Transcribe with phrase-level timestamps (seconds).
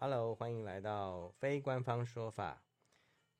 [0.00, 2.62] Hello，欢迎来到非官方说法。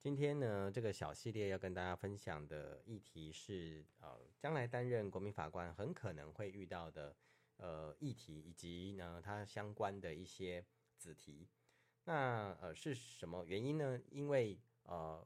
[0.00, 7.14] 今天呢，这个小系列要跟大家分享的议题是，呃，将来担任国民法官很可能会遇到的
[7.58, 10.66] 呃议题，以及呢它相关的一些
[10.96, 11.46] 子题。
[12.02, 13.96] 那呃是什么原因呢？
[14.10, 15.24] 因为呃，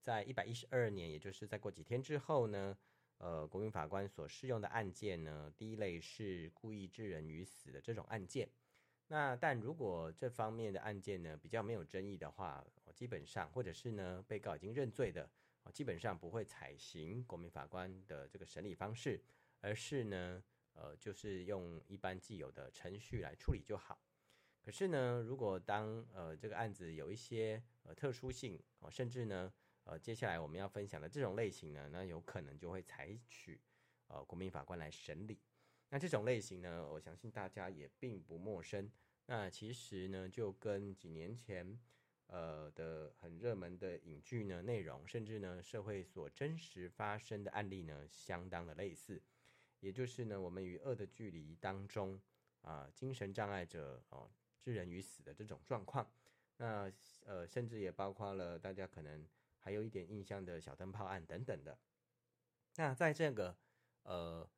[0.00, 2.76] 在一百一十二年，也就是再过几天之后呢，
[3.18, 8.48] 呃，国民法官所适用的案件呢，第一类是故意致人于死的这种案件。
[9.08, 12.64] 那但如果这方面的案件呢比较没有争议的话，
[12.94, 15.28] 基本上或者是呢被告已经认罪的，
[15.72, 19.22] 基本上不会采行国民法官的这个审理方式，
[19.60, 23.98] 而是呢呃就是用一般既有的程序来处理就好。
[24.64, 29.52] 可是呢，如果当呃这个案子有一些呃特殊性，哦甚至呢
[29.84, 33.60] 呃接下来我们要分享的这种类型呢，那有可能就会采取
[34.06, 35.38] 呃国民法官来审理。
[35.92, 38.90] 那这种类型呢，我相信大家也并不陌生。
[39.26, 41.78] 那其实呢，就跟几年前，
[42.28, 49.22] 呃的很热门的影剧呢内容，甚至呢社会所真实发生的案例呢，相当的类似。
[49.80, 52.18] 也就是呢，我们与恶的距离当中
[52.62, 54.30] 啊、精神障碍者哦，
[54.62, 56.10] 致人于死的这种状况。
[56.56, 56.90] 那
[57.26, 59.28] 呃，甚至也包括了大家可能
[59.58, 61.78] 还有一点印象的小灯泡案等等的。
[62.76, 63.54] 那在这个
[64.04, 64.48] 呃。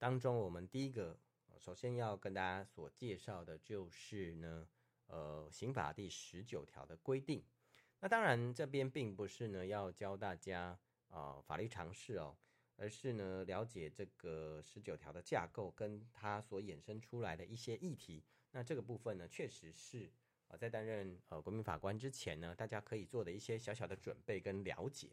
[0.00, 1.14] 当中，我们第一个
[1.58, 4.66] 首先要跟大家所介绍的就是呢，
[5.08, 7.44] 呃，刑法第十九条的规定。
[8.00, 10.78] 那当然，这边并不是呢要教大家
[11.10, 12.34] 啊、法律常识哦，
[12.76, 18.24] 而是呢了解这个十九条的架构跟它所衍生出来的一些议题。
[18.52, 20.10] 那这个部分呢，确实是
[20.48, 25.10] 啊、在担任呃国民法官之前呢，大家可以做的一些小小的准备跟了解。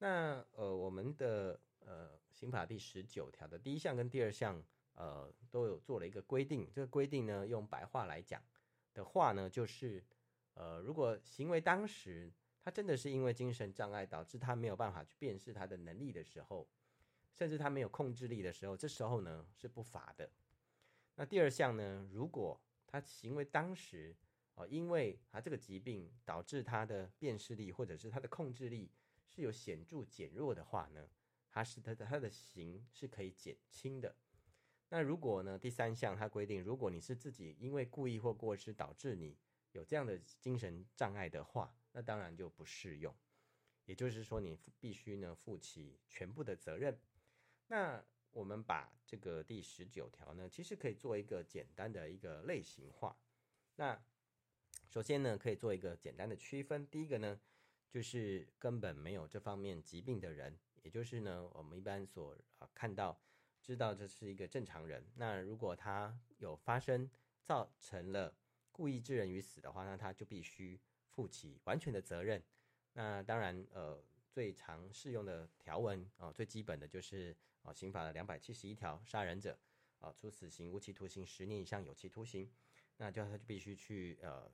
[0.00, 1.58] 那呃，我们的。
[1.86, 4.60] 呃，刑法第十九条的第一项跟第二项，
[4.94, 6.68] 呃，都有做了一个规定。
[6.72, 8.42] 这个规定呢，用白话来讲
[8.92, 10.04] 的话呢，就是，
[10.54, 16.68] 呃，如果行为当时他真的是因为精神障碍导致他没有办法去辨识他的能力的时候，
[17.32, 20.28] 甚至他没有控制力的时候，这时候呢是不罚的。
[21.14, 24.16] 那第二项呢，如果他行为当时，
[24.56, 28.90] 呃，因为他这个疾病导致他的辨识力或者是他的控制力
[29.28, 31.08] 是有显著减弱的话呢，
[31.56, 34.14] 它是它的它的刑是可以减轻的。
[34.90, 39.38] 那如果呢，第三项它规定，如果你是自己因为故意或过失导致你
[39.72, 43.16] 有这样的精神障碍的话，那当然就不适用。
[43.86, 47.00] 也就是说，你必须呢负起全部的责任。
[47.68, 53.18] 那我们把这个第十九条呢，其实可以做一个简单的一个类型化。
[53.76, 53.98] 那
[54.90, 56.86] 首先呢，可以做一个简单的区分。
[56.88, 57.40] 第一个呢，
[57.88, 60.58] 就是根本没有这方面疾病的人。
[60.86, 63.20] 也就是呢，我们一般所啊看到、
[63.60, 65.04] 知道这是一个正常人。
[65.16, 67.10] 那如果他有发生
[67.42, 68.32] 造成了
[68.70, 72.40] 故意致人于死的话，那他就必须负起完全的责任。
[72.92, 79.58] 那当然，呃，最常适用的条文啊，最基本的就是啊，刑法的两百七十一条，杀人者
[79.98, 82.48] 啊，处死刑、无期徒刑十年以上有期徒刑，
[82.98, 84.48] 那就他就必须去呃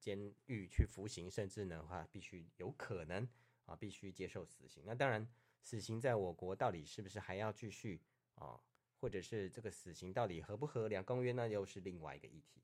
[0.00, 3.28] 监狱去服刑，甚至呢话必须有可能
[3.66, 4.82] 啊必须接受死刑。
[4.84, 5.24] 那当然。
[5.66, 8.00] 死刑在我国到底是不是还要继续
[8.36, 8.60] 啊？
[9.00, 11.32] 或者是这个死刑到底合不合两公约？
[11.32, 12.62] 那又是另外一个议题。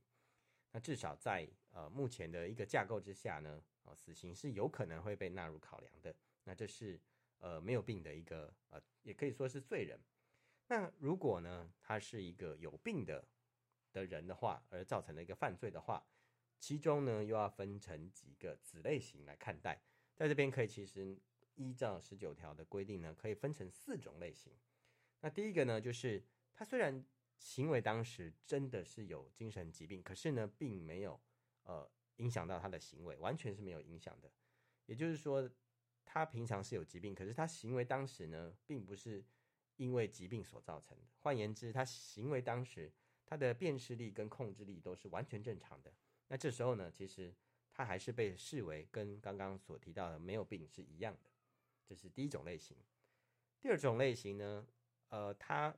[0.70, 6.14] 那至少在呃目前的一个架构之下呢，啊，死刑是有可能会被纳入考量的。
[6.44, 7.00] 那这是
[7.38, 9.98] 呃没有病的一个呃，也可以说是罪人。
[10.68, 13.26] 那如果呢，他是一个有病的
[13.92, 16.06] 的人的话，而造成了一个犯罪的话，
[16.60, 19.82] 其中呢又要分成几个子类型来看待。
[20.14, 21.18] 在这边可以其实。
[21.54, 24.52] 依照十九条的规定呢，可以分成四种类型。
[25.20, 27.04] 那第一个呢，就是他虽然
[27.38, 31.20] 行为当时真的是有精神疾病，可是呢，并没有
[31.64, 34.30] 呃影响到他的行为，完全是没有影响的。
[34.86, 35.48] 也就是说，
[36.04, 39.24] 他平常是有疾病，可是他行为当时呢，并不是
[39.76, 41.06] 因为疾病所造成的。
[41.18, 42.92] 换言之，他行为当时
[43.24, 45.92] 他的辨识力跟控制力都是完全正常的。
[46.28, 47.34] 那这时候呢，其实
[47.72, 51.30] 他还是被视为跟刚刚所提到的没有病是一样的。
[51.92, 52.74] 这是第一种类型，
[53.60, 54.66] 第二种类型呢，
[55.10, 55.76] 呃，他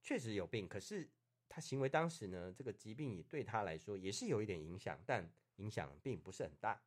[0.00, 1.06] 确实有病，可是
[1.46, 6.82] 他行为当时呢，这个疾病也对他来说也是有一点影响，但影响并不是很大。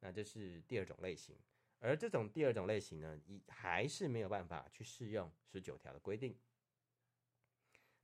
[0.00, 1.38] 那这是第二种类型，
[1.78, 6.36] 而这种第二种类型呢，一还是没有办法去适用十九条的规定。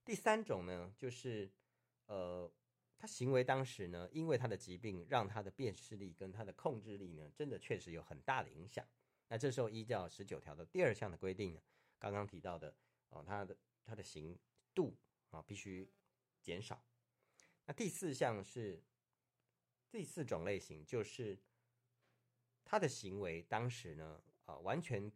[0.04, 1.50] 第三种呢，就是
[2.06, 2.48] 呃，
[2.96, 8.86] 他行为当时呢，因为他的疾病，让他的辨识力跟他的控制力呢，真的确实有很大的影响。
[9.30, 11.60] 那这时候依照十九条的第二项的规定呢，
[11.98, 12.74] 刚刚提到的
[13.10, 13.54] 哦，他的
[13.84, 14.38] 他的刑
[14.74, 14.96] 度
[15.30, 15.86] 啊必须
[16.40, 16.82] 减少。
[17.66, 18.82] 那第四项是
[19.90, 21.38] 第四种类型就是
[22.64, 25.12] 他的行为当时呢，啊、完全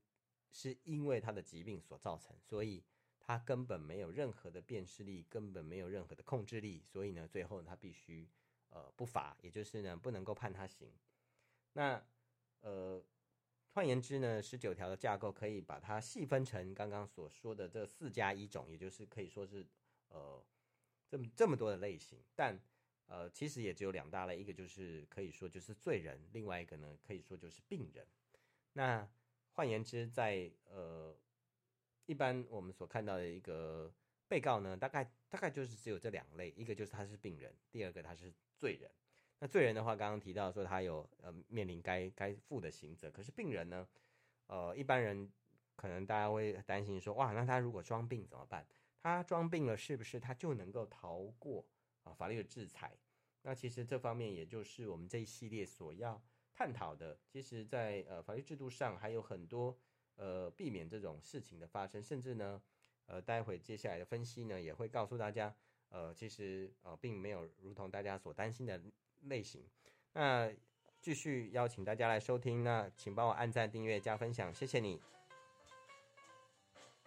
[0.51, 2.85] 是因为他的疾病所造成，所以
[3.19, 8.29] 他根本没有任何的辨识力，根本没有任何的控制力，所以呢，最后他必须
[8.69, 10.93] 呃不罚，也就是呢不能够判他刑。
[11.73, 12.05] 那
[12.61, 13.03] 呃。
[13.75, 19.67] 换言之呢，十九条的架构可以把它细分成刚刚所说的这四加一种，也就是可以说是
[20.09, 20.45] 呃
[21.09, 22.61] 这么这么多的类型，但
[23.07, 28.07] 呃其实也只有两大类，一个就是可以说就是罪人，另外一个呢可以说就是病人。
[28.75, 29.09] 那
[29.53, 31.17] 换言之在，在呃
[32.05, 33.91] 一般我们所看到的一个
[34.29, 38.91] 被告呢，大概大概就是只有这两类，一个就是他是病人，第二个他是罪人。
[39.43, 43.89] 那罪人的话，刚刚提到说他有呃面临该该负的刑责，可是病人呢，
[44.47, 45.29] 呃一般人
[45.75, 48.65] 可能大家会担心说，哇，那他如果装病怎么办？
[49.01, 51.67] 他装病了是不是他就能够逃过
[52.05, 52.97] 啊、法律的制裁？
[53.43, 56.23] 那其实这方面也就是我们这一系列所要
[56.55, 57.19] 探讨的。
[57.27, 59.77] 其实，在呃法律制度上还有很多
[60.15, 62.63] 呃避免这种事情的发生，甚至呢，
[63.07, 65.53] 呃待会接下来的分析呢也会告诉大家，
[65.89, 68.81] 呃其实呃并没有如同大家所担心的。
[69.23, 69.63] 类型，
[70.13, 70.51] 那
[71.01, 75.01] 继续邀请大家来收听，那请帮我按赞、订阅、加分享，谢谢你。